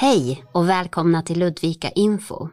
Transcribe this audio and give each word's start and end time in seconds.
Hej 0.00 0.44
och 0.52 0.68
välkomna 0.68 1.22
till 1.22 1.38
Ludvika 1.38 1.90
Info. 1.90 2.48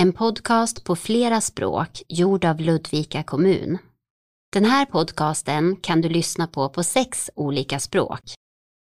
En 0.00 0.12
podcast 0.12 0.84
på 0.84 0.96
flera 0.96 1.40
språk 1.40 2.02
gjord 2.08 2.44
av 2.44 2.60
Ludvika 2.60 3.22
kommun. 3.22 3.78
Den 4.52 4.64
här 4.64 4.86
podcasten 4.86 5.76
kan 5.76 6.00
du 6.00 6.08
lyssna 6.08 6.46
på 6.46 6.68
på 6.68 6.82
sex 6.82 7.30
olika 7.34 7.80
språk. 7.80 8.20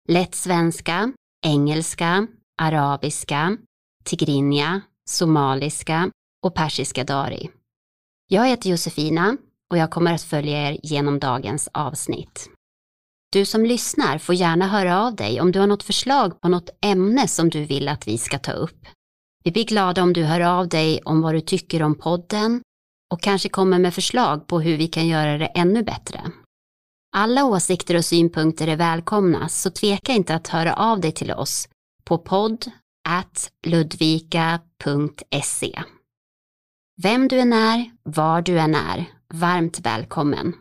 Lätt 0.08 0.34
svenska, 0.34 1.12
engelska, 1.46 2.26
arabiska, 2.62 3.56
tigrinja, 4.04 4.80
somaliska 5.10 6.10
och 6.42 6.54
persiska 6.54 7.04
dari. 7.04 7.50
Jag 8.28 8.48
heter 8.48 8.70
Josefina 8.70 9.36
och 9.70 9.78
jag 9.78 9.90
kommer 9.90 10.14
att 10.14 10.22
följa 10.22 10.70
er 10.70 10.80
genom 10.82 11.18
dagens 11.18 11.68
avsnitt. 11.72 12.50
Du 13.32 13.44
som 13.44 13.64
lyssnar 13.64 14.18
får 14.18 14.34
gärna 14.34 14.68
höra 14.68 15.02
av 15.02 15.16
dig 15.16 15.40
om 15.40 15.52
du 15.52 15.60
har 15.60 15.66
något 15.66 15.82
förslag 15.82 16.40
på 16.40 16.48
något 16.48 16.70
ämne 16.82 17.28
som 17.28 17.50
du 17.50 17.64
vill 17.64 17.88
att 17.88 18.08
vi 18.08 18.18
ska 18.18 18.38
ta 18.38 18.52
upp. 18.52 18.86
Vi 19.44 19.52
blir 19.52 19.64
glada 19.64 20.02
om 20.02 20.12
du 20.12 20.24
hör 20.24 20.40
av 20.40 20.68
dig 20.68 21.00
om 21.04 21.20
vad 21.20 21.34
du 21.34 21.40
tycker 21.40 21.82
om 21.82 21.94
podden 21.94 22.62
och 23.12 23.22
kanske 23.22 23.48
kommer 23.48 23.78
med 23.78 23.94
förslag 23.94 24.46
på 24.46 24.60
hur 24.60 24.76
vi 24.76 24.88
kan 24.88 25.06
göra 25.06 25.38
det 25.38 25.46
ännu 25.46 25.82
bättre. 25.82 26.20
Alla 27.16 27.44
åsikter 27.44 27.96
och 27.96 28.04
synpunkter 28.04 28.68
är 28.68 28.76
välkomna 28.76 29.48
så 29.48 29.70
tveka 29.70 30.12
inte 30.12 30.34
att 30.34 30.48
höra 30.48 30.74
av 30.74 31.00
dig 31.00 31.12
till 31.12 31.32
oss 31.32 31.68
på 32.04 32.18
podd 32.18 32.70
ludvika.se. 33.66 34.62
Vem 37.02 37.28
du 37.28 37.40
än 37.40 37.52
är, 37.52 37.90
var 38.02 38.42
du 38.42 38.58
än 38.58 38.74
är, 38.74 39.04
varmt 39.34 39.80
välkommen. 39.80 40.52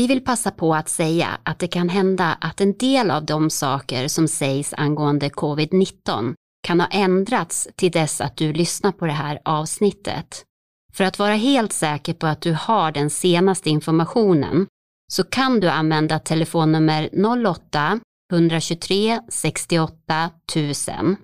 Vi 0.00 0.06
vill 0.06 0.24
passa 0.24 0.50
på 0.50 0.74
att 0.74 0.88
säga 0.88 1.28
att 1.42 1.58
det 1.58 1.68
kan 1.68 1.88
hända 1.88 2.38
att 2.40 2.60
en 2.60 2.76
del 2.76 3.10
av 3.10 3.24
de 3.24 3.50
saker 3.50 4.08
som 4.08 4.28
sägs 4.28 4.74
angående 4.76 5.28
covid-19 5.28 6.34
kan 6.66 6.80
ha 6.80 6.86
ändrats 6.86 7.68
till 7.76 7.90
dess 7.90 8.20
att 8.20 8.36
du 8.36 8.52
lyssnar 8.52 8.92
på 8.92 9.06
det 9.06 9.12
här 9.12 9.40
avsnittet. 9.44 10.44
För 10.92 11.04
att 11.04 11.18
vara 11.18 11.34
helt 11.34 11.72
säker 11.72 12.14
på 12.14 12.26
att 12.26 12.40
du 12.40 12.52
har 12.52 12.92
den 12.92 13.10
senaste 13.10 13.70
informationen 13.70 14.66
så 15.12 15.24
kan 15.24 15.60
du 15.60 15.68
använda 15.68 16.18
telefonnummer 16.18 17.10
08 17.46 18.00
123 18.32 19.20
68 19.28 20.30
000. 20.56 21.16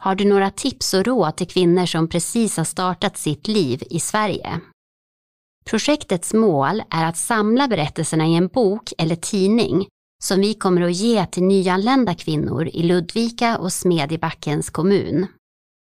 Har 0.00 0.14
du 0.14 0.24
några 0.24 0.50
tips 0.50 0.94
och 0.94 1.04
råd 1.04 1.36
till 1.36 1.48
kvinnor 1.48 1.86
som 1.86 2.08
precis 2.08 2.56
har 2.56 2.64
startat 2.64 3.18
sitt 3.18 3.48
liv 3.48 3.82
i 3.90 4.00
Sverige? 4.00 4.60
Projektets 5.64 6.34
mål 6.34 6.82
är 6.90 7.04
att 7.04 7.16
samla 7.16 7.68
berättelserna 7.68 8.26
i 8.26 8.34
en 8.34 8.48
bok 8.48 8.92
eller 8.98 9.16
tidning 9.16 9.86
som 10.24 10.40
vi 10.40 10.54
kommer 10.54 10.82
att 10.82 10.96
ge 10.96 11.26
till 11.26 11.42
nyanlända 11.42 12.14
kvinnor 12.14 12.68
i 12.72 12.82
Ludvika 12.82 13.58
och 13.58 13.72
Smedjebackens 13.72 14.70
kommun. 14.70 15.26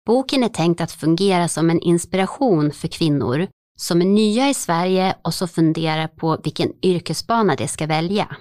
Boken 0.06 0.44
är 0.44 0.50
tänkt 0.50 0.82
att 0.82 0.92
fungera 0.92 1.48
som 1.48 1.70
en 1.70 1.80
inspiration 1.80 2.72
för 2.72 2.88
kvinnor 2.88 3.48
som 3.80 4.02
är 4.02 4.06
nya 4.06 4.50
i 4.50 4.54
Sverige 4.54 5.16
och 5.22 5.34
som 5.34 5.48
funderar 5.48 6.08
på 6.08 6.40
vilken 6.44 6.74
yrkesbana 6.86 7.56
de 7.56 7.68
ska 7.68 7.88
välja. 7.88 8.36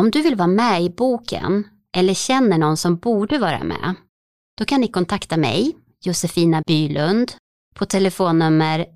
Om 0.00 0.10
du 0.10 0.22
vill 0.22 0.36
vara 0.36 0.48
med 0.48 0.82
i 0.82 0.90
boken 0.90 1.68
eller 1.96 2.14
känner 2.14 2.58
någon 2.58 2.76
som 2.76 2.96
borde 2.96 3.38
vara 3.38 3.64
med, 3.64 3.94
då 4.58 4.64
kan 4.64 4.80
ni 4.80 4.88
kontakta 4.88 5.36
mig, 5.36 5.76
Josefina 6.04 6.62
Bylund, 6.66 7.32
på 7.74 7.86
telefonnummer 7.86 8.86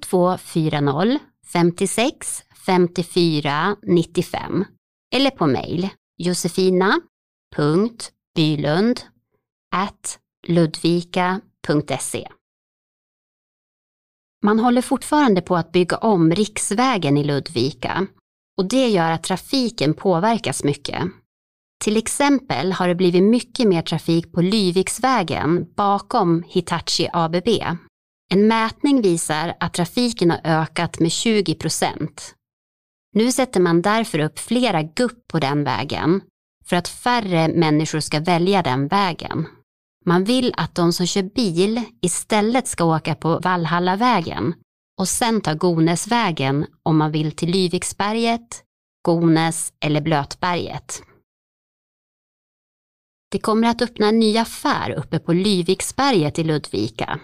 0240 0.00 1.18
56 1.52 2.42
54 2.66 3.76
95 3.82 4.64
eller 5.14 5.30
på 5.30 5.46
mejl 5.46 5.88
josefina.bylund 6.16 9.00
ludvika.se. 10.48 12.28
Man 14.44 14.58
håller 14.58 14.82
fortfarande 14.82 15.42
på 15.42 15.56
att 15.56 15.72
bygga 15.72 15.96
om 15.96 16.32
riksvägen 16.32 17.16
i 17.16 17.24
Ludvika 17.24 18.06
och 18.58 18.68
det 18.68 18.88
gör 18.88 19.10
att 19.10 19.22
trafiken 19.22 19.94
påverkas 19.94 20.64
mycket. 20.64 21.02
Till 21.84 21.96
exempel 21.96 22.72
har 22.72 22.88
det 22.88 22.94
blivit 22.94 23.22
mycket 23.22 23.68
mer 23.68 23.82
trafik 23.82 24.32
på 24.32 24.40
Lyviksvägen 24.40 25.72
bakom 25.74 26.42
Hitachi 26.46 27.08
ABB 27.12 27.48
en 28.32 28.46
mätning 28.48 29.02
visar 29.02 29.54
att 29.60 29.74
trafiken 29.74 30.30
har 30.30 30.40
ökat 30.44 31.00
med 31.00 31.12
20 31.12 31.54
procent. 31.54 32.34
Nu 33.14 33.32
sätter 33.32 33.60
man 33.60 33.82
därför 33.82 34.18
upp 34.18 34.38
flera 34.38 34.82
gupp 34.82 35.28
på 35.28 35.38
den 35.38 35.64
vägen 35.64 36.20
för 36.64 36.76
att 36.76 36.88
färre 36.88 37.48
människor 37.48 38.00
ska 38.00 38.20
välja 38.20 38.62
den 38.62 38.88
vägen. 38.88 39.46
Man 40.04 40.24
vill 40.24 40.54
att 40.56 40.74
de 40.74 40.92
som 40.92 41.06
kör 41.06 41.22
bil 41.22 41.82
istället 42.02 42.66
ska 42.66 42.84
åka 42.84 43.14
på 43.14 43.38
Valhallavägen 43.38 44.54
och 45.00 45.08
sen 45.08 45.40
ta 45.40 45.54
Gonesvägen 45.54 46.66
om 46.82 46.96
man 46.98 47.12
vill 47.12 47.32
till 47.32 47.50
Lyviksberget, 47.50 48.62
Gones 49.02 49.72
eller 49.80 50.00
Blötberget. 50.00 51.02
Det 53.30 53.38
kommer 53.38 53.68
att 53.68 53.82
öppna 53.82 54.08
en 54.08 54.18
ny 54.18 54.38
affär 54.38 54.90
uppe 54.90 55.18
på 55.18 55.32
Lyviksberget 55.32 56.38
i 56.38 56.44
Ludvika 56.44 57.20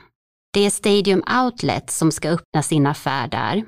det 0.52 0.60
är 0.60 0.70
Stadium 0.70 1.22
Outlet 1.44 1.90
som 1.90 2.12
ska 2.12 2.28
öppna 2.30 2.62
sin 2.62 2.86
affär 2.86 3.28
där. 3.28 3.64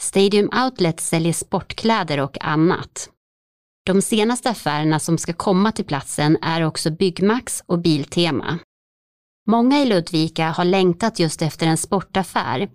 Stadium 0.00 0.50
Outlet 0.64 1.00
säljer 1.00 1.32
sportkläder 1.32 2.20
och 2.20 2.44
annat. 2.44 3.10
De 3.86 4.02
senaste 4.02 4.50
affärerna 4.50 4.98
som 4.98 5.18
ska 5.18 5.32
komma 5.32 5.72
till 5.72 5.84
platsen 5.84 6.38
är 6.42 6.62
också 6.62 6.90
Byggmax 6.90 7.62
och 7.66 7.78
Biltema. 7.78 8.58
Många 9.50 9.80
i 9.80 9.84
Ludvika 9.84 10.50
har 10.50 10.64
längtat 10.64 11.18
just 11.18 11.42
efter 11.42 11.66
en 11.66 11.76
sportaffär 11.76 12.68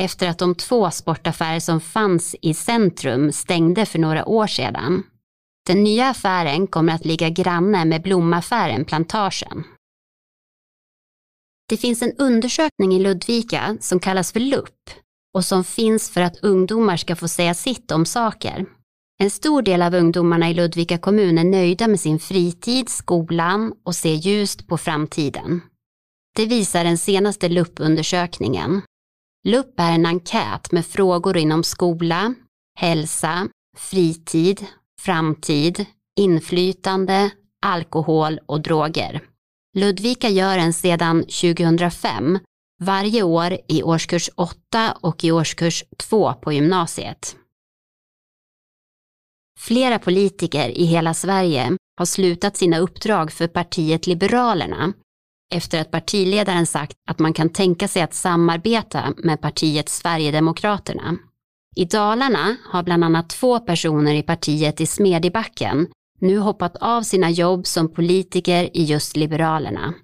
efter 0.00 0.28
att 0.28 0.38
de 0.38 0.54
två 0.54 0.90
sportaffärer 0.90 1.60
som 1.60 1.80
fanns 1.80 2.36
i 2.42 2.54
centrum 2.54 3.32
stängde 3.32 3.86
för 3.86 3.98
några 3.98 4.24
år 4.24 4.46
sedan. 4.46 5.02
Den 5.66 5.84
nya 5.84 6.08
affären 6.08 6.66
kommer 6.66 6.94
att 6.94 7.04
ligga 7.04 7.28
granne 7.28 7.84
med 7.84 8.02
blomaffären 8.02 8.84
Plantagen. 8.84 9.64
Det 11.68 11.76
finns 11.76 12.02
en 12.02 12.12
undersökning 12.18 12.94
i 12.94 12.98
Ludvika 12.98 13.76
som 13.80 14.00
kallas 14.00 14.32
för 14.32 14.40
LUP 14.40 14.90
och 15.34 15.44
som 15.44 15.64
finns 15.64 16.10
för 16.10 16.20
att 16.20 16.36
ungdomar 16.36 16.96
ska 16.96 17.16
få 17.16 17.28
säga 17.28 17.54
sitt 17.54 17.90
om 17.90 18.06
saker. 18.06 18.66
En 19.20 19.30
stor 19.30 19.62
del 19.62 19.82
av 19.82 19.94
ungdomarna 19.94 20.50
i 20.50 20.54
Ludvika 20.54 20.98
kommun 20.98 21.38
är 21.38 21.44
nöjda 21.44 21.88
med 21.88 22.00
sin 22.00 22.18
fritid, 22.18 22.88
skolan 22.88 23.72
och 23.84 23.94
ser 23.94 24.14
ljust 24.14 24.66
på 24.66 24.78
framtiden. 24.78 25.60
Det 26.36 26.46
visar 26.46 26.84
den 26.84 26.98
senaste 26.98 27.48
LUP-undersökningen. 27.48 28.82
LUP 29.46 29.80
är 29.80 29.92
en 29.92 30.06
enkät 30.06 30.72
med 30.72 30.86
frågor 30.86 31.36
inom 31.36 31.64
skola, 31.64 32.34
hälsa, 32.78 33.48
fritid, 33.76 34.66
framtid, 35.00 35.86
inflytande, 36.20 37.30
alkohol 37.66 38.40
och 38.46 38.60
droger. 38.60 39.22
Ludvika 39.74 40.28
gör 40.28 40.56
den 40.56 40.72
sedan 40.72 41.20
2005 41.22 42.38
varje 42.80 43.22
år 43.22 43.58
i 43.68 43.82
årskurs 43.82 44.30
8 44.34 44.96
och 45.00 45.24
i 45.24 45.32
årskurs 45.32 45.84
2 45.96 46.32
på 46.32 46.52
gymnasiet. 46.52 47.36
Flera 49.58 49.98
politiker 49.98 50.68
i 50.68 50.84
hela 50.84 51.14
Sverige 51.14 51.76
har 51.98 52.06
slutat 52.06 52.56
sina 52.56 52.78
uppdrag 52.78 53.32
för 53.32 53.46
partiet 53.46 54.06
Liberalerna 54.06 54.92
efter 55.54 55.80
att 55.80 55.90
partiledaren 55.90 56.66
sagt 56.66 56.96
att 57.08 57.18
man 57.18 57.32
kan 57.32 57.48
tänka 57.48 57.88
sig 57.88 58.02
att 58.02 58.14
samarbeta 58.14 59.14
med 59.16 59.40
partiet 59.40 59.88
Sverigedemokraterna. 59.88 61.16
I 61.76 61.84
Dalarna 61.84 62.56
har 62.70 62.82
bland 62.82 63.04
annat 63.04 63.30
två 63.30 63.58
personer 63.58 64.14
i 64.14 64.22
partiet 64.22 64.80
i 64.80 64.86
Smedjebacken 64.86 65.86
nu 66.20 66.38
hoppat 66.38 66.76
av 66.76 67.02
sina 67.02 67.30
jobb 67.30 67.66
som 67.66 67.88
politiker 67.88 68.76
i 68.76 68.84
just 68.84 69.16
Liberalerna. 69.16 69.94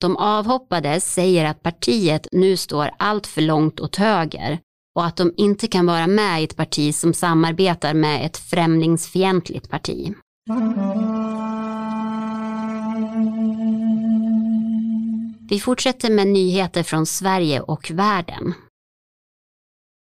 De 0.00 0.16
avhoppade 0.16 1.00
säger 1.00 1.44
att 1.44 1.62
partiet 1.62 2.26
nu 2.32 2.56
står 2.56 2.90
allt 2.98 3.26
för 3.26 3.40
långt 3.40 3.80
åt 3.80 3.96
höger 3.96 4.58
och 4.94 5.04
att 5.04 5.16
de 5.16 5.34
inte 5.36 5.66
kan 5.66 5.86
vara 5.86 6.06
med 6.06 6.40
i 6.40 6.44
ett 6.44 6.56
parti 6.56 6.94
som 6.94 7.14
samarbetar 7.14 7.94
med 7.94 8.26
ett 8.26 8.36
främlingsfientligt 8.36 9.70
parti. 9.70 10.14
Vi 15.50 15.60
fortsätter 15.60 16.10
med 16.10 16.26
nyheter 16.26 16.82
från 16.82 17.06
Sverige 17.06 17.60
och 17.60 17.90
världen. 17.90 18.54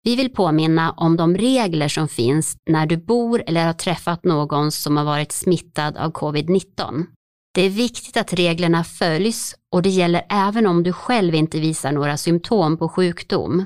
Vi 0.03 0.15
vill 0.15 0.33
påminna 0.33 0.91
om 0.91 1.17
de 1.17 1.37
regler 1.37 1.87
som 1.87 2.07
finns 2.07 2.55
när 2.69 2.85
du 2.85 2.97
bor 2.97 3.43
eller 3.47 3.65
har 3.65 3.73
träffat 3.73 4.23
någon 4.23 4.71
som 4.71 4.97
har 4.97 5.05
varit 5.05 5.31
smittad 5.31 5.97
av 5.97 6.11
covid-19. 6.11 7.05
Det 7.53 7.61
är 7.61 7.69
viktigt 7.69 8.17
att 8.17 8.33
reglerna 8.33 8.83
följs 8.83 9.55
och 9.71 9.81
det 9.81 9.89
gäller 9.89 10.25
även 10.29 10.67
om 10.67 10.83
du 10.83 10.93
själv 10.93 11.35
inte 11.35 11.59
visar 11.59 11.91
några 11.91 12.17
symptom 12.17 12.77
på 12.77 12.89
sjukdom. 12.89 13.65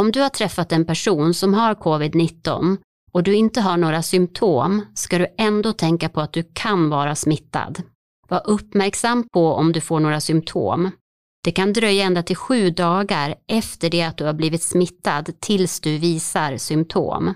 Om 0.00 0.12
du 0.12 0.20
har 0.20 0.28
träffat 0.28 0.72
en 0.72 0.84
person 0.84 1.34
som 1.34 1.54
har 1.54 1.74
covid-19 1.74 2.76
och 3.12 3.22
du 3.22 3.34
inte 3.34 3.60
har 3.60 3.76
några 3.76 4.02
symptom 4.02 4.84
ska 4.94 5.18
du 5.18 5.26
ändå 5.38 5.72
tänka 5.72 6.08
på 6.08 6.20
att 6.20 6.32
du 6.32 6.50
kan 6.52 6.90
vara 6.90 7.14
smittad. 7.14 7.82
Var 8.28 8.42
uppmärksam 8.44 9.28
på 9.32 9.52
om 9.52 9.72
du 9.72 9.80
får 9.80 10.00
några 10.00 10.20
symptom. 10.20 10.90
Det 11.44 11.52
kan 11.52 11.72
dröja 11.72 12.04
ända 12.04 12.22
till 12.22 12.36
sju 12.36 12.70
dagar 12.70 13.34
efter 13.46 13.90
det 13.90 14.02
att 14.02 14.16
du 14.16 14.24
har 14.24 14.32
blivit 14.32 14.62
smittad 14.62 15.40
tills 15.40 15.80
du 15.80 15.98
visar 15.98 16.56
symptom. 16.56 17.34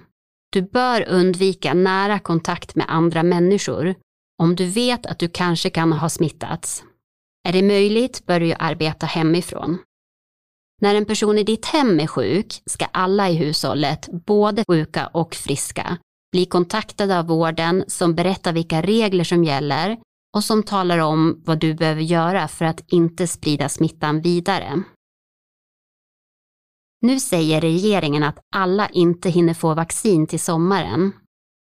Du 0.52 0.62
bör 0.62 1.08
undvika 1.08 1.75
nära 1.75 2.19
kontakt 2.19 2.75
med 2.75 2.87
andra 2.88 3.22
människor 3.22 3.94
om 4.43 4.56
du 4.56 4.66
vet 4.66 5.06
att 5.06 5.19
du 5.19 5.28
kanske 5.28 5.70
kan 5.70 5.93
ha 5.93 6.08
smittats. 6.08 6.84
Är 7.49 7.52
det 7.52 7.62
möjligt 7.62 8.26
bör 8.26 8.40
du 8.40 8.54
arbeta 8.58 9.06
hemifrån. 9.06 9.78
När 10.81 10.94
en 10.94 11.04
person 11.04 11.38
i 11.38 11.44
ditt 11.44 11.66
hem 11.66 12.00
är 12.00 12.06
sjuk 12.06 12.62
ska 12.66 12.84
alla 12.84 13.31
i 13.31 13.34
hushållet, 13.34 14.08
både 14.26 14.64
sjuka 14.69 15.06
och 15.06 15.34
friska, 15.34 15.99
bli 16.32 16.46
kontaktade 16.46 17.19
av 17.19 17.26
vården 17.26 17.84
som 17.87 18.14
berättar 18.14 18.52
vilka 18.52 18.82
regler 18.82 19.25
som 19.25 19.44
gäller 19.44 19.99
och 20.37 20.44
som 20.44 20.62
talar 20.62 20.99
om 20.99 21.43
vad 21.44 21.58
du 21.58 21.75
behöver 21.75 22.02
göra 22.02 22.49
för 22.49 22.64
att 22.64 22.93
inte 22.93 23.26
sprida 23.26 23.69
smittan 23.69 24.20
vidare. 24.20 24.82
Nu 27.00 27.20
säger 27.20 27.61
regeringen 27.61 28.23
att 28.23 28.38
alla 28.55 28.88
inte 28.88 29.31
hinner 29.31 29.55
få 29.55 29.75
vaccin 29.75 30.26
till 30.26 30.40
sommaren. 30.40 31.12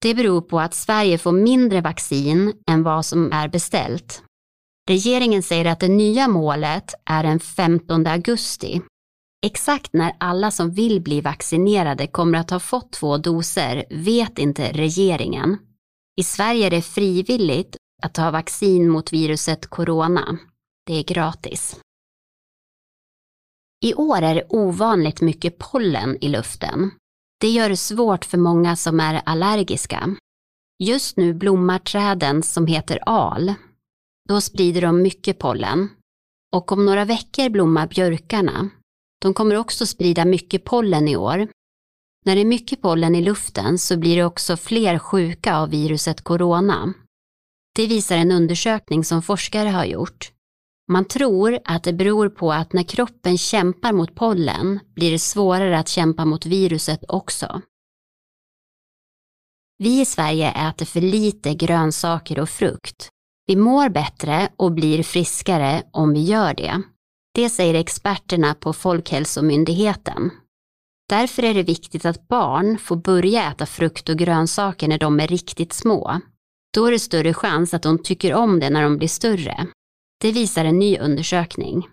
Det 0.02 0.14
beror 0.14 0.42
på 0.42 0.60
att 0.60 0.74
Sverige 0.74 1.18
får 1.18 1.32
mindre 1.32 1.82
vaccin 1.82 2.54
än 2.68 2.84
vad 2.84 3.06
som 3.06 3.32
är 3.32 3.48
beställt. 3.48 4.24
Regeringen 4.90 5.44
säger 5.44 5.66
att 5.66 5.80
det 5.80 5.88
nya 5.88 6.28
målet 6.28 6.94
är 7.06 7.24
den 7.24 7.40
15 7.40 8.08
augusti. 8.08 8.82
Exakt 9.46 9.94
när 9.94 10.16
alla 10.20 10.52
som 10.52 10.72
vill 10.72 11.02
bli 11.02 11.22
vaccinerade 11.22 12.08
kommer 12.08 12.38
att 12.38 12.50
ha 12.50 12.60
fått 12.60 12.92
två 12.92 13.18
doser 13.18 13.86
vet 13.90 14.40
inte 14.40 14.72
regeringen. 14.72 15.58
I 16.20 16.24
Sverige 16.24 16.66
är 16.66 16.72
det 16.72 16.82
frivilligt 16.82 17.78
att 18.04 18.14
ta 18.14 18.32
vaccin 18.32 18.90
mot 18.90 19.14
viruset 19.14 19.68
corona. 19.68 20.38
Det 20.86 20.94
är 20.94 21.04
gratis. 21.04 21.80
I 23.86 23.94
år 23.94 24.22
är 24.22 24.36
det 24.36 24.46
ovanligt 24.50 25.22
mycket 25.22 25.58
pollen 25.58 26.18
i 26.22 26.30
luften. 26.30 26.92
Det 27.40 27.48
gör 27.48 27.70
det 27.70 27.78
svårt 27.78 28.26
för 28.26 28.38
många 28.38 28.76
som 28.76 29.00
är 29.00 29.22
allergiska. 29.26 30.16
Just 30.84 31.18
nu 31.18 31.34
blommar 31.34 31.80
träden 31.80 32.44
som 32.44 32.68
heter 32.68 33.00
al. 33.06 33.54
Då 34.30 34.42
sprider 34.42 34.82
de 34.82 35.02
mycket 35.02 35.40
pollen. 35.40 35.90
Och 36.56 36.72
om 36.72 36.86
några 36.86 37.06
veckor 37.06 37.50
blommar 37.50 37.88
björkarna. 37.88 38.70
De 39.22 39.34
kommer 39.34 39.56
också 39.56 39.86
sprida 39.86 40.26
mycket 40.26 40.64
pollen 40.64 41.08
i 41.08 41.16
år. 41.16 41.48
När 42.26 42.36
det 42.36 42.42
är 42.42 42.46
mycket 42.46 42.82
pollen 42.82 43.16
i 43.16 43.22
luften 43.22 43.78
så 43.78 43.98
blir 43.98 44.16
det 44.16 44.24
också 44.24 44.58
fler 44.58 45.00
sjuka 45.00 45.58
av 45.58 45.70
viruset 45.70 46.22
corona. 46.22 46.94
Det 47.78 47.88
visar 47.88 48.18
en 48.18 48.32
undersökning 48.32 49.04
som 49.04 49.22
forskare 49.22 49.70
har 49.70 49.86
gjort. 49.86 50.32
Man 50.92 51.06
tror 51.06 51.60
att 51.66 51.84
det 51.84 51.94
beror 51.94 52.30
på 52.30 52.54
att 52.54 52.74
när 52.74 52.84
kroppen 52.84 53.38
kämpar 53.38 53.94
mot 53.94 54.16
pollen 54.16 54.80
blir 54.96 55.12
det 55.12 55.20
svårare 55.20 55.80
att 55.80 55.88
kämpa 55.88 56.26
mot 56.26 56.46
viruset 56.46 57.04
också. 57.08 57.62
Vi 59.78 60.02
i 60.02 60.06
Sverige 60.06 60.52
äter 60.52 60.86
för 60.86 61.02
lite 61.02 61.54
grönsaker 61.54 62.40
och 62.40 62.50
frukt. 62.50 63.10
Vi 63.48 63.56
mår 63.56 63.90
bättre 63.90 64.50
och 64.56 64.72
blir 64.72 65.04
friskare 65.04 65.84
om 65.92 66.14
vi 66.14 66.24
gör 66.24 66.54
det. 66.54 66.82
Det 67.34 67.50
säger 67.50 67.74
experterna 67.74 68.54
på 68.54 68.74
Folkhälsomyndigheten. 68.74 70.32
Därför 71.10 71.44
är 71.44 71.54
det 71.54 71.64
viktigt 71.64 72.06
att 72.06 72.28
barn 72.28 72.78
får 72.78 72.96
börja 72.96 73.52
äta 73.52 73.66
frukt 73.66 74.10
och 74.10 74.18
grönsaker 74.18 74.88
när 74.88 75.00
de 75.00 75.20
är 75.20 75.28
riktigt 75.28 75.74
små. 75.74 76.22
Då 76.74 76.86
är 76.86 76.92
det 76.92 77.00
större 77.00 77.34
chans 77.34 77.74
att 77.74 77.82
de 77.82 78.04
tycker 78.04 78.34
om 78.34 78.60
det 78.60 78.70
när 78.70 78.84
de 78.84 78.98
blir 78.98 79.08
större. 79.08 79.68
Det 80.22 80.32
visar 80.32 80.66
en 80.66 80.80
ny 80.80 80.98
undersökning. 80.98 81.88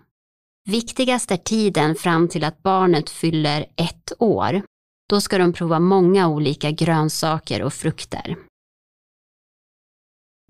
Viktigast 0.69 1.31
är 1.31 1.37
tiden 1.37 1.95
fram 1.95 2.27
till 2.27 2.43
att 2.43 2.63
barnet 2.63 3.09
fyller 3.09 3.65
ett 3.75 4.13
år. 4.19 4.61
Då 5.09 5.21
ska 5.21 5.37
de 5.37 5.53
prova 5.53 5.79
många 5.79 6.27
olika 6.27 6.71
grönsaker 6.71 7.63
och 7.63 7.73
frukter. 7.73 8.37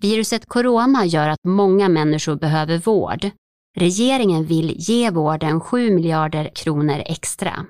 Viruset 0.02 0.46
corona 0.46 1.04
gör 1.06 1.28
att 1.28 1.44
många 1.44 1.88
människor 1.88 2.36
behöver 2.36 2.78
vård. 2.78 3.30
Regeringen 3.78 4.44
vill 4.44 4.74
ge 4.78 5.10
vården 5.10 5.60
7 5.60 5.90
miljarder 5.90 6.50
kronor 6.54 7.02
extra. 7.06 7.66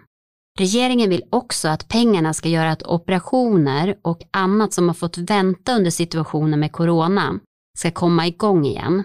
Regeringen 0.57 1.11
vill 1.11 1.25
också 1.31 1.69
att 1.69 1.89
pengarna 1.89 2.35
ska 2.35 2.49
göra 2.49 2.71
att 2.71 2.83
operationer 2.83 3.97
och 4.03 4.23
annat 4.31 4.73
som 4.73 4.89
har 4.89 4.95
fått 4.95 5.19
vänta 5.19 5.77
under 5.77 5.91
situationen 5.91 6.61
med 6.61 6.73
corona 6.73 7.41
ska 7.79 7.91
komma 7.91 8.27
igång 8.27 8.65
igen. 8.65 9.05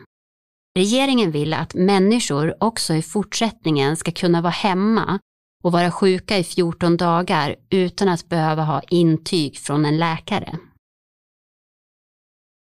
Regeringen 0.75 1.31
vill 1.31 1.53
att 1.53 1.74
människor 1.74 2.55
också 2.60 2.93
i 2.93 3.01
fortsättningen 3.01 3.98
ska 3.98 4.12
kunna 4.12 4.41
vara 4.41 4.51
hemma 4.51 5.20
och 5.63 5.72
vara 5.72 5.91
sjuka 5.91 6.38
i 6.38 6.43
14 6.43 6.98
dagar 6.98 7.55
utan 7.70 8.10
att 8.10 8.29
behöva 8.29 8.63
ha 8.63 8.81
intyg 8.81 9.58
från 9.58 9.86
en 9.86 9.98
läkare. 9.98 10.58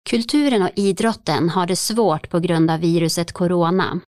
Kulturen 0.09 0.61
och 0.61 0.71
idrotten 0.75 1.49
har 1.49 1.67
det 1.67 1.75
svårt 1.75 2.29
på 2.29 2.39
grund 2.39 2.71
av 2.71 2.79
viruset 2.79 3.31
corona. 3.31 3.99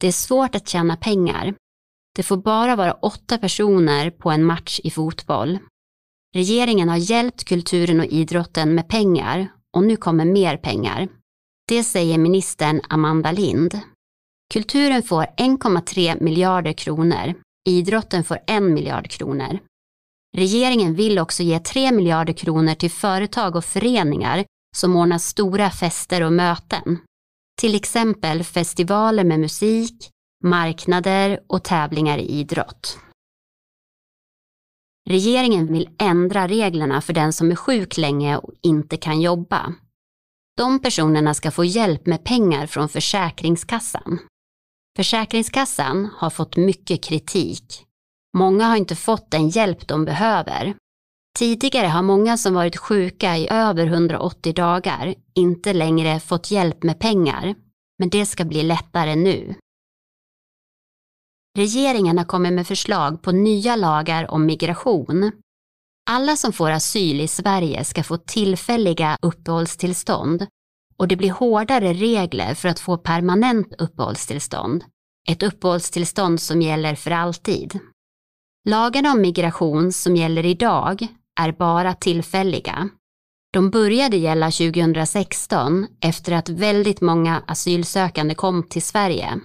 Det 0.00 0.06
är 0.06 0.12
svårt 0.12 0.54
att 0.54 0.68
tjäna 0.68 0.96
pengar. 0.96 1.54
Det 2.16 2.22
får 2.22 2.36
bara 2.36 2.76
vara 2.76 2.92
åtta 2.92 3.38
personer 3.38 4.10
på 4.10 4.30
en 4.30 4.44
match 4.44 4.80
i 4.84 4.90
fotboll. 4.90 5.58
Regeringen 6.34 6.88
har 6.88 6.96
hjälpt 6.96 7.44
kulturen 7.44 8.00
och 8.00 8.06
idrotten 8.06 8.74
med 8.74 8.88
pengar 8.88 9.52
och 9.76 9.82
nu 9.82 9.96
kommer 9.96 10.24
mer 10.24 10.56
pengar. 10.56 11.08
Det 11.68 11.84
säger 11.84 12.18
ministern 12.18 12.80
Amanda 12.88 13.32
Lind. 13.32 13.80
Kulturen 14.54 15.02
får 15.02 15.22
1,3 15.22 16.22
miljarder 16.22 16.72
kronor. 16.72 17.34
Idrotten 17.68 18.24
får 18.24 18.38
1 18.46 18.62
miljard 18.62 19.10
kronor. 19.10 19.58
Regeringen 20.36 20.94
vill 20.94 21.18
också 21.18 21.42
ge 21.42 21.58
3 21.58 21.92
miljarder 21.92 22.32
kronor 22.32 22.74
till 22.74 22.90
företag 22.90 23.56
och 23.56 23.64
föreningar 23.64 24.44
som 24.76 24.96
ordnar 24.96 25.18
stora 25.18 25.70
fester 25.70 26.22
och 26.22 26.32
möten. 26.32 26.98
Till 27.60 27.74
exempel 27.74 28.44
festivaler 28.44 29.24
med 29.24 29.40
musik, 29.40 30.10
marknader 30.44 31.40
och 31.46 31.64
tävlingar 31.64 32.18
i 32.18 32.26
idrott. 32.26 32.98
Regeringen 35.08 35.72
vill 35.72 35.88
ändra 35.98 36.48
reglerna 36.48 37.00
för 37.00 37.12
den 37.12 37.32
som 37.32 37.50
är 37.50 37.56
sjuk 37.56 37.96
länge 37.96 38.36
och 38.36 38.52
inte 38.62 38.96
kan 38.96 39.20
jobba. 39.20 39.74
De 40.56 40.78
personerna 40.78 41.34
ska 41.34 41.50
få 41.50 41.64
hjälp 41.64 42.06
med 42.06 42.24
pengar 42.24 42.66
från 42.66 42.88
Försäkringskassan. 42.88 44.18
Försäkringskassan 44.96 46.10
har 46.16 46.30
fått 46.30 46.56
mycket 46.56 47.04
kritik. 47.04 47.84
Många 48.36 48.64
har 48.64 48.76
inte 48.76 48.96
fått 48.96 49.30
den 49.30 49.48
hjälp 49.48 49.88
de 49.88 50.04
behöver. 50.04 50.74
Tidigare 51.38 51.86
har 51.86 52.02
många 52.02 52.36
som 52.36 52.54
varit 52.54 52.76
sjuka 52.76 53.36
i 53.36 53.48
över 53.50 53.86
180 53.86 54.52
dagar 54.54 55.14
inte 55.34 55.72
längre 55.72 56.20
fått 56.20 56.50
hjälp 56.50 56.82
med 56.82 56.98
pengar, 56.98 57.54
men 57.98 58.08
det 58.08 58.26
ska 58.26 58.44
bli 58.44 58.62
lättare 58.62 59.16
nu. 59.16 59.54
Regeringen 61.56 62.18
har 62.18 62.24
kommit 62.24 62.52
med 62.52 62.66
förslag 62.66 63.22
på 63.22 63.32
nya 63.32 63.76
lagar 63.76 64.30
om 64.30 64.46
migration. 64.46 65.32
Alla 66.10 66.36
som 66.36 66.52
får 66.52 66.70
asyl 66.70 67.20
i 67.20 67.28
Sverige 67.28 67.84
ska 67.84 68.02
få 68.02 68.16
tillfälliga 68.16 69.16
uppehållstillstånd 69.22 70.46
och 70.96 71.08
det 71.08 71.16
blir 71.16 71.30
hårdare 71.30 71.92
regler 71.92 72.54
för 72.54 72.68
att 72.68 72.80
få 72.80 72.96
permanent 72.96 73.74
uppehållstillstånd. 73.78 74.84
Ett 75.28 75.42
uppehållstillstånd 75.42 76.40
som 76.40 76.62
gäller 76.62 76.94
för 76.94 77.10
alltid. 77.10 77.78
Lagarna 78.68 79.12
om 79.12 79.20
migration 79.20 79.92
som 79.92 80.16
gäller 80.16 80.46
idag 80.46 81.06
är 81.40 81.52
bara 81.52 81.94
tillfälliga. 81.94 82.88
De 83.52 83.70
började 83.70 84.16
gälla 84.16 84.50
2016 84.50 85.86
efter 86.00 86.32
att 86.32 86.48
väldigt 86.48 87.00
många 87.00 87.42
asylsökande 87.46 88.34
kom 88.34 88.62
till 88.62 88.82
Sverige. 88.82 89.40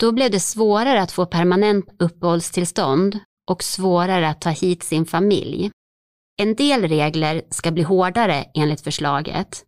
Då 0.00 0.12
blev 0.12 0.30
det 0.30 0.40
svårare 0.40 1.02
att 1.02 1.12
få 1.12 1.26
permanent 1.26 1.86
uppehållstillstånd 1.98 3.20
och 3.50 3.62
svårare 3.62 4.28
att 4.28 4.40
ta 4.40 4.50
hit 4.50 4.82
sin 4.82 5.06
familj. 5.06 5.70
En 6.38 6.54
del 6.54 6.88
regler 6.88 7.42
ska 7.50 7.70
bli 7.70 7.82
hårdare 7.82 8.44
enligt 8.54 8.80
förslaget. 8.80 9.64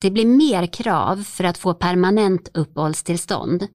Det 0.00 0.10
blir 0.10 0.26
mer 0.26 0.66
krav 0.66 1.22
för 1.22 1.44
att 1.44 1.58
få 1.58 1.74
permanent 1.74 2.48
uppehållstillstånd. 2.54 3.66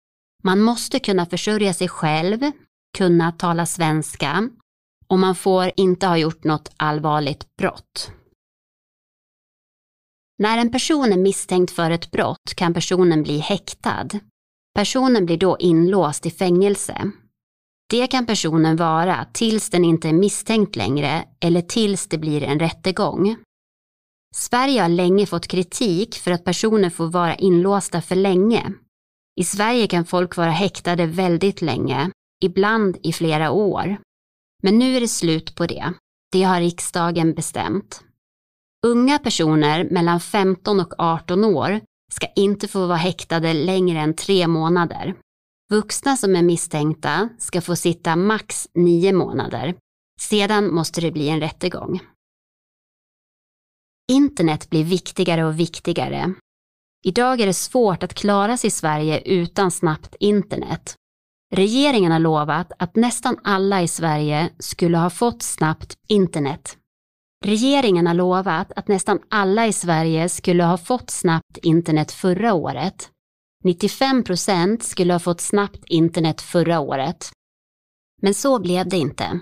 Man 0.43 0.61
måste 0.61 0.99
kunna 0.99 1.25
försörja 1.25 1.73
sig 1.73 1.87
själv, 1.87 2.51
kunna 2.97 3.31
tala 3.31 3.65
svenska 3.65 4.49
och 5.07 5.19
man 5.19 5.35
får 5.35 5.71
inte 5.77 6.07
ha 6.07 6.17
gjort 6.17 6.43
något 6.43 6.73
allvarligt 6.77 7.55
brott. 7.57 8.11
När 10.37 10.57
en 10.57 10.71
person 10.71 11.13
är 11.13 11.17
misstänkt 11.17 11.71
för 11.71 11.91
ett 11.91 12.11
brott 12.11 12.53
kan 12.55 12.73
personen 12.73 13.23
bli 13.23 13.37
häktad. 13.37 14.07
Personen 14.75 15.25
blir 15.25 15.37
då 15.37 15.57
inlåst 15.59 16.25
i 16.25 16.31
fängelse. 16.31 17.11
Det 17.89 18.07
kan 18.07 18.25
personen 18.25 18.75
vara 18.75 19.25
tills 19.33 19.69
den 19.69 19.85
inte 19.85 20.09
är 20.09 20.13
misstänkt 20.13 20.75
längre 20.75 21.25
eller 21.39 21.61
tills 21.61 22.07
det 22.07 22.17
blir 22.17 22.43
en 22.43 22.59
rättegång. 22.59 23.35
Sverige 24.35 24.81
har 24.81 24.89
länge 24.89 25.25
fått 25.25 25.47
kritik 25.47 26.15
för 26.15 26.31
att 26.31 26.43
personer 26.43 26.89
får 26.89 27.07
vara 27.07 27.35
inlåsta 27.35 28.01
för 28.01 28.15
länge. 28.15 28.73
I 29.35 29.43
Sverige 29.43 29.87
kan 29.87 30.05
folk 30.05 30.37
vara 30.37 30.51
häktade 30.51 31.05
väldigt 31.05 31.61
länge, 31.61 32.11
ibland 32.43 32.97
i 33.03 33.13
flera 33.13 33.51
år. 33.51 33.97
Men 34.63 34.79
nu 34.79 34.95
är 34.95 35.01
det 35.01 35.07
slut 35.07 35.55
på 35.55 35.65
det. 35.65 35.93
Det 36.31 36.43
har 36.43 36.59
riksdagen 36.59 37.33
bestämt. 37.33 38.03
Unga 38.85 39.19
personer 39.19 39.89
mellan 39.91 40.19
15 40.19 40.79
och 40.79 40.93
18 40.97 41.43
år 41.43 41.81
ska 42.11 42.27
inte 42.35 42.67
få 42.67 42.87
vara 42.87 42.97
häktade 42.97 43.53
längre 43.53 43.99
än 43.99 44.13
tre 44.13 44.47
månader. 44.47 45.15
Vuxna 45.69 46.17
som 46.17 46.35
är 46.35 46.41
misstänkta 46.41 47.29
ska 47.37 47.61
få 47.61 47.75
sitta 47.75 48.15
max 48.15 48.67
nio 48.73 49.13
månader. 49.13 49.75
Sedan 50.19 50.73
måste 50.73 51.01
det 51.01 51.11
bli 51.11 51.29
en 51.29 51.39
rättegång. 51.39 51.99
Internet 54.11 54.69
blir 54.69 54.83
viktigare 54.83 55.45
och 55.45 55.59
viktigare. 55.59 56.33
Idag 57.05 57.41
är 57.41 57.45
det 57.45 57.53
svårt 57.53 58.03
att 58.03 58.13
klara 58.13 58.57
sig 58.57 58.67
i 58.67 58.71
Sverige 58.71 59.21
utan 59.25 59.71
snabbt 59.71 60.15
internet. 60.19 60.95
Regeringen 61.55 62.11
har 62.11 62.19
lovat 62.19 62.71
att 62.79 62.95
nästan 62.95 63.39
alla 63.43 63.81
i 63.81 63.87
Sverige 63.87 64.49
skulle 64.59 64.97
ha 64.97 65.09
fått 65.09 65.41
snabbt 65.41 65.93
internet. 66.07 66.77
Regeringen 67.45 68.07
har 68.07 68.13
lovat 68.13 68.71
att 68.75 68.87
nästan 68.87 69.19
alla 69.29 69.67
i 69.67 69.73
Sverige 69.73 70.29
skulle 70.29 70.63
ha 70.63 70.77
fått 70.77 71.09
snabbt 71.09 71.57
internet 71.57 72.11
förra 72.11 72.53
året. 72.53 73.09
95 73.63 74.23
procent 74.23 74.83
skulle 74.83 75.13
ha 75.13 75.19
fått 75.19 75.41
snabbt 75.41 75.83
internet 75.85 76.41
förra 76.41 76.79
året. 76.79 77.31
Men 78.21 78.33
så 78.33 78.59
blev 78.59 78.89
det 78.89 78.97
inte. 78.97 79.39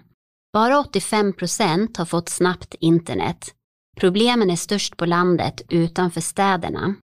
Bara 0.53 0.79
85 0.79 1.33
procent 1.33 1.97
har 1.97 2.05
fått 2.05 2.29
snabbt 2.29 2.75
internet. 2.79 3.53
Problemen 3.97 4.49
är 4.49 4.55
störst 4.55 4.97
på 4.97 5.05
landet 5.05 5.61
utanför 5.69 6.21
städerna. 6.21 6.95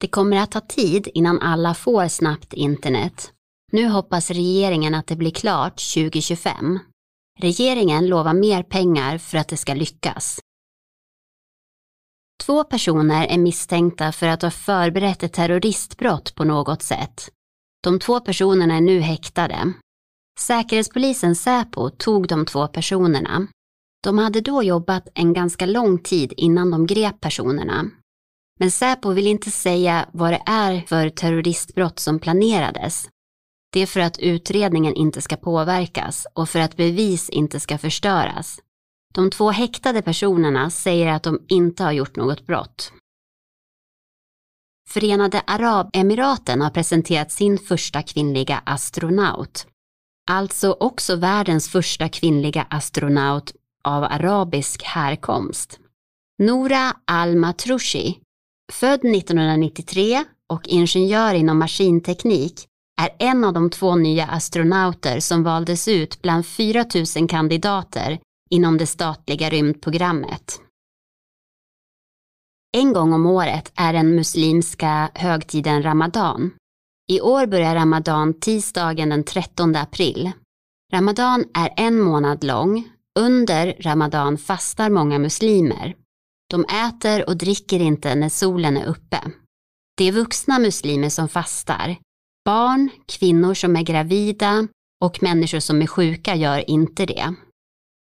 Det 0.00 0.08
kommer 0.08 0.36
att 0.36 0.50
ta 0.50 0.60
tid 0.60 1.08
innan 1.14 1.40
alla 1.40 1.74
får 1.74 2.08
snabbt 2.08 2.52
internet. 2.52 3.32
Nu 3.72 3.88
hoppas 3.88 4.30
regeringen 4.30 4.94
att 4.94 5.06
det 5.06 5.16
blir 5.16 5.30
klart 5.30 5.94
2025. 5.94 6.78
Regeringen 7.38 8.06
lovar 8.06 8.34
mer 8.34 8.62
pengar 8.62 9.18
för 9.18 9.38
att 9.38 9.48
det 9.48 9.56
ska 9.56 9.74
lyckas. 9.74 10.40
Två 12.44 12.64
personer 12.64 13.26
är 13.26 13.38
misstänkta 13.38 14.12
för 14.12 14.26
att 14.26 14.42
ha 14.42 14.50
förberett 14.50 15.22
ett 15.22 15.32
terroristbrott 15.32 16.34
på 16.34 16.44
något 16.44 16.82
sätt. 16.82 17.30
De 17.82 17.98
två 17.98 18.20
personerna 18.20 18.76
är 18.76 18.80
nu 18.80 19.00
häktade. 19.00 19.72
Säkerhetspolisen 20.38 21.36
Säpo 21.36 21.90
tog 21.90 22.28
de 22.28 22.46
två 22.46 22.68
personerna. 22.68 23.46
De 24.02 24.18
hade 24.18 24.40
då 24.40 24.62
jobbat 24.62 25.08
en 25.14 25.32
ganska 25.32 25.66
lång 25.66 25.98
tid 25.98 26.32
innan 26.36 26.70
de 26.70 26.86
grep 26.86 27.20
personerna. 27.20 27.90
Men 28.58 28.70
Säpo 28.70 29.10
vill 29.10 29.26
inte 29.26 29.50
säga 29.50 30.08
vad 30.12 30.32
det 30.32 30.42
är 30.46 30.80
för 30.80 31.10
terroristbrott 31.10 31.98
som 31.98 32.18
planerades. 32.18 33.08
Det 33.76 33.82
är 33.82 33.86
för 33.86 34.00
att 34.00 34.18
utredningen 34.18 34.94
inte 34.94 35.22
ska 35.22 35.36
påverkas 35.36 36.26
och 36.34 36.48
för 36.48 36.58
att 36.58 36.76
bevis 36.76 37.30
inte 37.30 37.60
ska 37.60 37.78
förstöras. 37.78 38.60
De 39.14 39.30
två 39.30 39.50
häktade 39.50 40.02
personerna 40.02 40.70
säger 40.70 41.06
att 41.06 41.22
de 41.22 41.40
inte 41.48 41.84
har 41.84 41.92
gjort 41.92 42.16
något 42.16 42.46
brott. 42.46 42.92
Förenade 44.88 45.42
Arabemiraten 45.46 46.60
har 46.60 46.70
presenterat 46.70 47.32
sin 47.32 47.58
första 47.58 48.02
kvinnliga 48.02 48.62
astronaut. 48.66 49.66
Alltså 50.30 50.76
också 50.80 51.16
världens 51.16 51.68
första 51.68 52.08
kvinnliga 52.08 52.66
astronaut 52.70 53.52
av 53.84 54.04
arabisk 54.04 54.82
härkomst. 54.82 55.80
Nora 56.38 56.96
Al-Matrushi, 57.04 58.18
född 58.72 59.04
1993 59.04 60.24
och 60.48 60.68
ingenjör 60.68 61.34
inom 61.34 61.58
maskinteknik, 61.58 62.68
är 63.00 63.10
en 63.18 63.44
av 63.44 63.52
de 63.52 63.70
två 63.70 63.96
nya 63.96 64.26
astronauter 64.26 65.20
som 65.20 65.42
valdes 65.42 65.88
ut 65.88 66.22
bland 66.22 66.46
4 66.46 66.84
000 67.16 67.28
kandidater 67.28 68.18
inom 68.50 68.78
det 68.78 68.86
statliga 68.86 69.50
rymdprogrammet. 69.50 70.60
En 72.76 72.92
gång 72.92 73.12
om 73.12 73.26
året 73.26 73.72
är 73.74 73.92
den 73.92 74.14
muslimska 74.14 75.10
högtiden 75.14 75.82
Ramadan. 75.82 76.50
I 77.08 77.20
år 77.20 77.46
börjar 77.46 77.74
Ramadan 77.74 78.40
tisdagen 78.40 79.08
den 79.08 79.24
13 79.24 79.76
april. 79.76 80.32
Ramadan 80.92 81.44
är 81.54 81.72
en 81.76 82.00
månad 82.00 82.44
lång. 82.44 82.88
Under 83.18 83.76
Ramadan 83.80 84.38
fastar 84.38 84.90
många 84.90 85.18
muslimer. 85.18 85.96
De 86.50 86.64
äter 86.64 87.28
och 87.28 87.36
dricker 87.36 87.80
inte 87.80 88.14
när 88.14 88.28
solen 88.28 88.76
är 88.76 88.86
uppe. 88.86 89.20
Det 89.96 90.04
är 90.04 90.12
vuxna 90.12 90.58
muslimer 90.58 91.08
som 91.08 91.28
fastar. 91.28 91.96
Barn, 92.46 92.90
kvinnor 93.06 93.54
som 93.54 93.76
är 93.76 93.82
gravida 93.82 94.68
och 95.04 95.22
människor 95.22 95.60
som 95.60 95.82
är 95.82 95.86
sjuka 95.86 96.34
gör 96.34 96.70
inte 96.70 97.06
det. 97.06 97.34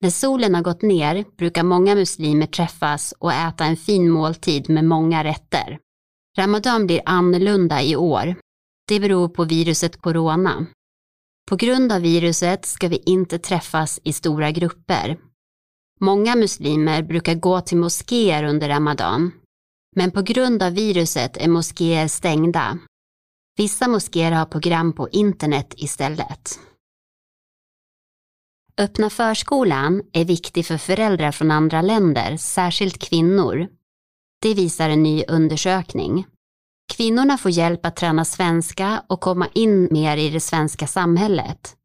När 0.01 0.11
solen 0.11 0.55
har 0.55 0.63
gått 0.63 0.83
ner 0.83 1.25
brukar 1.37 1.63
många 1.63 1.95
muslimer 1.95 2.47
träffas 2.47 3.15
och 3.19 3.33
äta 3.33 3.65
en 3.65 3.77
fin 3.77 4.11
måltid 4.11 4.71
med 4.71 4.85
många 4.85 5.25
rätter. 5.25 5.79
Ramadan 6.39 6.87
blir 6.87 7.01
annorlunda 7.05 7.83
i 7.83 7.97
år. 7.97 8.35
Det 8.89 9.01
beror 9.01 9.29
på 9.29 9.45
viruset 9.45 10.01
corona. 10.01 10.67
På 11.51 11.57
grund 11.57 11.93
av 11.93 12.01
viruset 12.01 12.67
ska 12.67 12.89
vi 12.89 13.03
inte 13.07 13.39
träffas 13.39 14.01
i 14.05 14.13
stora 14.13 14.51
grupper. 14.51 15.19
Många 16.01 16.37
muslimer 16.37 17.03
brukar 17.03 17.35
gå 17.35 17.61
till 17.61 17.79
moskéer 17.79 18.45
under 18.45 18.69
Ramadan. 18.69 19.33
Men 19.97 20.11
på 20.11 20.23
grund 20.23 20.63
av 20.63 20.73
viruset 20.73 21.37
är 21.37 21.49
moskéer 21.49 22.09
stängda. 22.09 22.79
Vissa 23.59 23.89
moskéer 23.89 24.33
har 24.33 24.47
program 24.47 24.93
på 24.93 25.09
internet 25.09 25.75
istället. 25.77 26.59
Öppna 28.79 29.11
förskolan 29.11 30.03
är 30.13 30.25
viktig 30.25 30.67
för 30.67 30.77
föräldrar 30.79 31.33
från 31.33 31.51
andra 31.51 31.83
länder, 31.83 32.37
särskilt 32.37 32.99
kvinnor. 32.99 33.67
Det 34.43 34.55
visar 34.55 34.91
en 34.91 35.03
ny 35.03 35.25
undersökning. 35.29 36.27
Kvinnorna 36.93 37.39
får 37.39 37.51
hjälp 37.51 37.87
att 37.87 37.97
träna 37.97 38.25
svenska 38.25 39.03
och 39.07 39.21
komma 39.21 39.49
in 39.55 39.89
mer 39.91 40.17
i 40.17 40.31
det 40.31 40.41
svenska 40.41 40.87
samhället. 40.87 41.77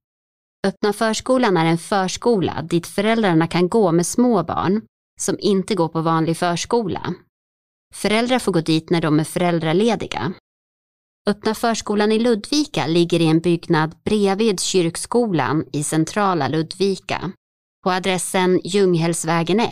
Öppna 0.68 0.94
förskolan 0.94 1.58
är 1.58 1.66
en 1.66 1.78
förskola 1.78 2.62
dit 2.62 2.88
föräldrarna 2.88 3.48
kan 3.48 3.70
gå 3.70 3.92
med 3.92 4.08
små 4.08 4.44
barn 4.44 4.82
som 5.22 5.38
inte 5.40 5.76
går 5.76 5.88
på 5.88 6.02
vanlig 6.02 6.38
förskola. 6.38 7.14
Föräldrar 7.94 8.40
får 8.40 8.52
gå 8.52 8.62
dit 8.62 8.90
när 8.90 9.02
de 9.02 9.20
är 9.20 9.24
föräldralediga. 9.24 10.34
Öppna 11.28 11.56
förskolan 11.56 12.12
i 12.12 12.20
Ludvika 12.20 12.88
ligger 12.88 13.20
i 13.20 13.26
en 13.26 13.40
byggnad 13.40 13.96
bredvid 14.04 14.60
kyrkskolan 14.60 15.66
i 15.74 15.84
centrala 15.84 16.48
Ludvika 16.48 17.32
på 17.84 17.92
adressen 17.92 18.62
Ljunghällsvägen 18.64 19.60
1. 19.60 19.70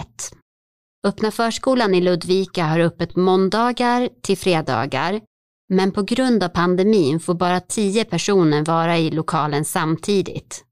Öppna 1.07 1.31
förskolan 1.31 1.93
i 1.93 2.01
Ludvika 2.01 2.65
har 2.65 2.79
öppet 2.79 3.15
måndagar 3.15 4.09
till 4.21 4.37
fredagar 4.37 5.21
men 5.69 5.91
på 5.91 6.01
grund 6.01 6.43
av 6.43 6.49
pandemin 6.49 7.19
får 7.19 7.33
bara 7.33 7.59
tio 7.59 8.05
personer 8.05 8.65
vara 8.65 8.97
i 8.97 9.11
lokalen 9.11 9.65
samtidigt. 9.65 10.65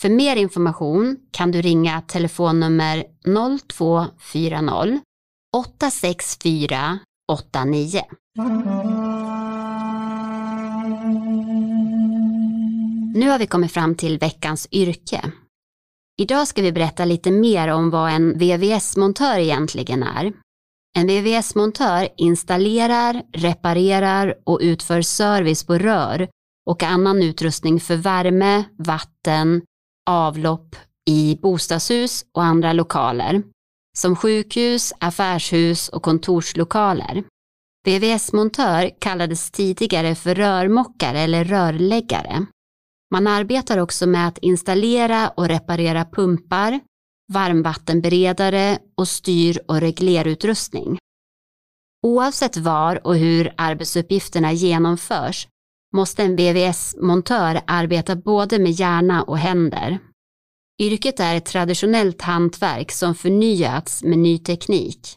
För 0.00 0.08
mer 0.08 0.36
information 0.36 1.16
kan 1.30 1.52
du 1.52 1.62
ringa 1.62 2.00
telefonnummer 2.00 3.04
0240 3.68 5.00
864 5.56 6.98
89. 7.32 8.02
Nu 13.16 13.28
har 13.30 13.38
vi 13.38 13.46
kommit 13.46 13.72
fram 13.72 13.94
till 13.94 14.18
veckans 14.18 14.68
yrke. 14.70 15.32
Idag 16.18 16.48
ska 16.48 16.62
vi 16.62 16.72
berätta 16.72 17.04
lite 17.04 17.30
mer 17.30 17.68
om 17.68 17.90
vad 17.90 18.10
en 18.10 18.38
VVS-montör 18.38 19.38
egentligen 19.38 20.02
är. 20.02 20.32
En 20.98 21.06
VVS-montör 21.06 22.08
installerar, 22.16 23.22
reparerar 23.32 24.34
och 24.44 24.58
utför 24.62 25.02
service 25.02 25.64
på 25.64 25.78
rör 25.78 26.28
och 26.66 26.82
annan 26.82 27.22
utrustning 27.22 27.80
för 27.80 27.96
värme, 27.96 28.64
vatten, 28.78 29.62
avlopp 30.10 30.76
i 31.08 31.38
bostadshus 31.42 32.24
och 32.34 32.44
andra 32.44 32.72
lokaler, 32.72 33.42
som 33.98 34.16
sjukhus, 34.16 34.92
affärshus 35.00 35.88
och 35.88 36.02
kontorslokaler. 36.02 37.24
VVS-montör 37.88 38.90
kallades 38.98 39.50
tidigare 39.50 40.14
för 40.14 40.34
rörmockare 40.34 41.20
eller 41.20 41.44
rörläggare. 41.44 42.46
Man 43.16 43.26
arbetar 43.26 43.78
också 43.78 44.06
med 44.06 44.28
att 44.28 44.38
installera 44.38 45.28
och 45.28 45.48
reparera 45.48 46.04
pumpar, 46.04 46.80
varmvattenberedare 47.32 48.78
och 48.96 49.08
styr 49.08 49.60
och 49.68 49.80
reglerutrustning. 49.80 50.98
Oavsett 52.06 52.56
var 52.56 53.06
och 53.06 53.16
hur 53.16 53.54
arbetsuppgifterna 53.56 54.52
genomförs 54.52 55.48
måste 55.94 56.22
en 56.22 56.36
VVS-montör 56.36 57.60
arbeta 57.66 58.16
både 58.16 58.58
med 58.58 58.72
hjärna 58.72 59.22
och 59.22 59.38
händer. 59.38 59.98
Yrket 60.82 61.20
är 61.20 61.36
ett 61.36 61.46
traditionellt 61.46 62.22
hantverk 62.22 62.92
som 62.92 63.14
förnyats 63.14 64.02
med 64.02 64.18
ny 64.18 64.38
teknik. 64.38 65.16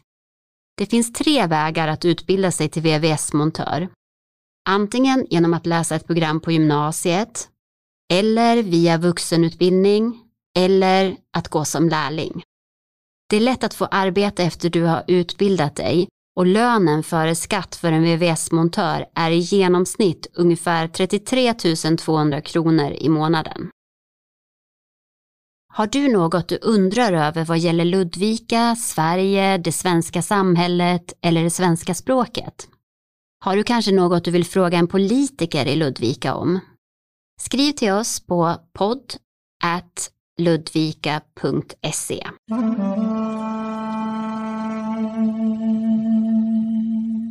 Det 0.76 0.86
finns 0.86 1.12
tre 1.12 1.46
vägar 1.46 1.88
att 1.88 2.04
utbilda 2.04 2.50
sig 2.50 2.68
till 2.68 2.82
VVS-montör. 2.82 3.88
Antingen 4.68 5.26
genom 5.30 5.54
att 5.54 5.66
läsa 5.66 5.94
ett 5.94 6.06
program 6.06 6.40
på 6.40 6.52
gymnasiet, 6.52 7.48
eller 8.10 8.62
via 8.62 8.98
vuxenutbildning, 8.98 10.18
eller 10.58 11.16
att 11.36 11.48
gå 11.48 11.64
som 11.64 11.88
lärling. 11.88 12.42
Det 13.30 13.36
är 13.36 13.40
lätt 13.40 13.64
att 13.64 13.74
få 13.74 13.84
arbeta 13.84 14.42
efter 14.42 14.70
du 14.70 14.82
har 14.82 15.04
utbildat 15.06 15.76
dig 15.76 16.08
och 16.36 16.46
lönen 16.46 17.02
före 17.02 17.34
skatt 17.34 17.76
för 17.76 17.92
en 17.92 18.04
VVS-montör 18.04 19.06
är 19.14 19.30
i 19.30 19.38
genomsnitt 19.38 20.26
ungefär 20.34 20.88
33 20.88 21.54
200 21.98 22.40
kronor 22.40 22.92
i 22.92 23.08
månaden. 23.08 23.70
Har 25.72 25.86
du 25.86 26.08
något 26.08 26.48
du 26.48 26.58
undrar 26.62 27.12
över 27.12 27.44
vad 27.44 27.58
gäller 27.58 27.84
Ludvika, 27.84 28.76
Sverige, 28.76 29.58
det 29.58 29.72
svenska 29.72 30.22
samhället 30.22 31.12
eller 31.20 31.42
det 31.42 31.50
svenska 31.50 31.94
språket? 31.94 32.68
Har 33.44 33.56
du 33.56 33.62
kanske 33.62 33.92
något 33.92 34.24
du 34.24 34.30
vill 34.30 34.44
fråga 34.44 34.78
en 34.78 34.86
politiker 34.86 35.66
i 35.66 35.76
Ludvika 35.76 36.34
om? 36.34 36.60
Skriv 37.40 37.72
till 37.72 37.92
oss 37.92 38.20
på 38.20 38.56
podd 38.72 39.14
ludvika.se. 40.38 42.26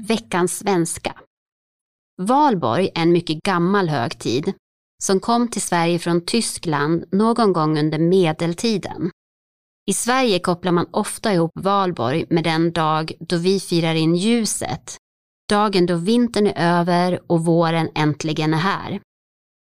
Veckans 0.08 0.58
svenska. 0.58 1.15
Valborg 2.22 2.89
är 2.95 3.02
en 3.02 3.12
mycket 3.12 3.43
gammal 3.43 3.89
högtid 3.89 4.54
som 5.04 5.19
kom 5.19 5.48
till 5.48 5.62
Sverige 5.62 6.00
från 6.00 6.26
Tyskland 6.26 7.06
någon 7.12 7.54
gång 7.54 7.80
under 7.80 8.00
medeltiden. 8.00 9.12
I 9.89 9.93
Sverige 9.93 10.39
kopplar 10.39 10.72
man 10.72 10.88
ofta 10.91 11.34
ihop 11.34 11.52
valborg 11.56 12.26
med 12.30 12.43
den 12.43 12.72
dag 12.72 13.12
då 13.19 13.38
vi 13.38 13.60
firar 13.60 13.95
in 13.95 14.15
ljuset, 14.15 14.98
dagen 15.50 15.86
då 15.86 15.95
vintern 15.95 16.48
är 16.48 16.80
över 16.80 17.32
och 17.32 17.45
våren 17.45 17.89
äntligen 17.95 18.54
är 18.54 18.58
här. 18.58 19.00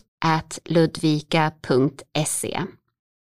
ludvika.se. 0.66 2.62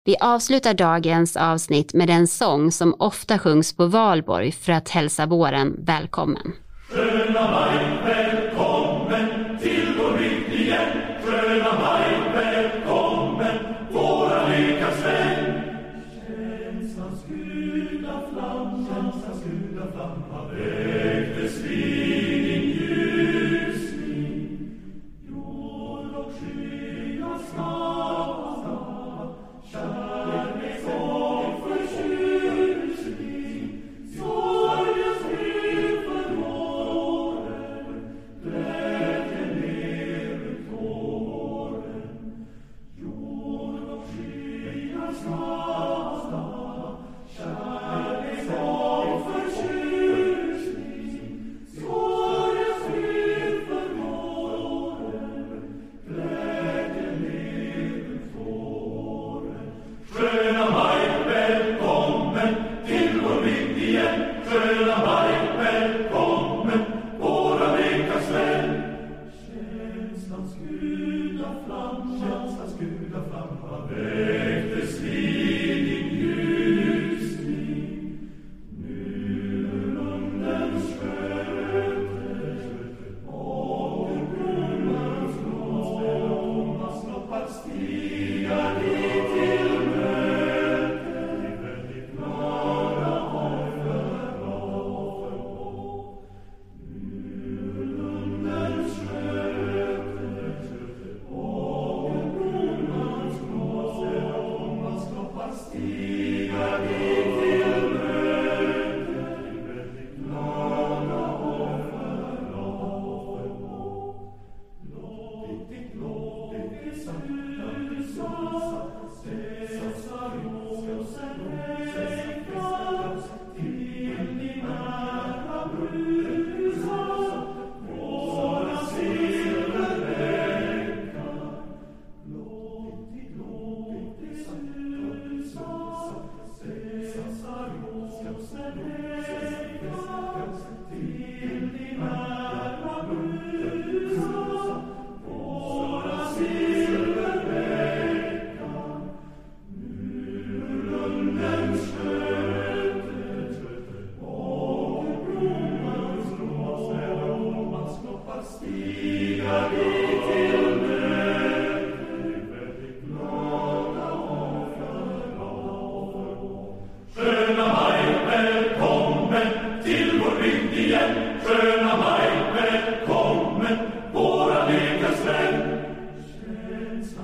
Vi 0.05 0.17
avslutar 0.21 0.75
dagens 0.75 1.37
avsnitt 1.37 1.95
med 1.95 2.11
en 2.11 2.27
sång 2.27 2.73
som 2.73 2.95
ofta 2.99 3.39
sjungs 3.39 3.73
på 3.73 3.87
valborg 3.87 4.53
för 4.53 4.73
att 4.73 4.89
hälsa 4.89 5.27
våren 5.27 5.77
välkommen. 5.79 6.53
Maya. 7.49 7.90
Shasta, 45.51 46.99
Shasta. 47.27 48.20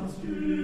Med 0.07 0.56